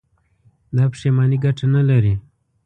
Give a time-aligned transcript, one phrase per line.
[0.75, 2.13] دا پښېماني گټه نه لري.